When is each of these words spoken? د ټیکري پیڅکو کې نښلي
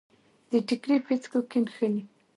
د 0.49 0.51
ټیکري 0.67 0.97
پیڅکو 1.05 1.39
کې 1.49 1.59
نښلي 1.65 2.01